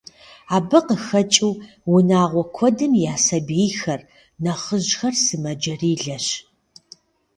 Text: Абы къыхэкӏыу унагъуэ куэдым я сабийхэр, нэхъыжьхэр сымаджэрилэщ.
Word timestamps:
Абы 0.55 0.79
къыхэкӏыу 0.87 1.53
унагъуэ 1.93 2.43
куэдым 2.55 2.93
я 3.11 3.15
сабийхэр, 3.25 4.01
нэхъыжьхэр 4.43 5.15
сымаджэрилэщ. 5.23 6.27